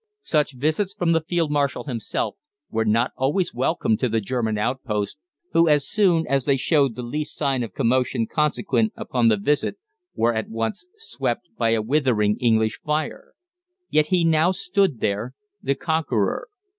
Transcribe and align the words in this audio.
Such 0.23 0.55
visits 0.55 0.95
from 0.95 1.11
the 1.11 1.21
Field 1.21 1.51
Marshal 1.51 1.83
himself 1.83 2.35
were 2.71 2.85
not 2.85 3.11
always 3.15 3.53
welcome 3.53 3.97
to 3.97 4.09
the 4.09 4.19
German 4.19 4.57
outposts, 4.57 5.19
who, 5.51 5.67
as 5.69 5.87
soon 5.87 6.25
as 6.27 6.45
they 6.45 6.57
showed 6.57 6.95
the 6.95 7.03
least 7.03 7.35
sign 7.35 7.61
of 7.61 7.75
commotion 7.75 8.25
consequent 8.25 8.93
upon 8.95 9.27
the 9.27 9.37
visit, 9.37 9.77
were 10.15 10.33
at 10.33 10.49
once 10.49 10.87
swept 10.95 11.49
by 11.55 11.69
a 11.73 11.83
withering 11.83 12.35
English 12.39 12.79
fire. 12.81 13.33
Yet 13.91 14.07
he 14.07 14.25
now 14.25 14.49
stood 14.49 15.01
there 15.01 15.35
the 15.61 15.75
conqueror. 15.75 16.47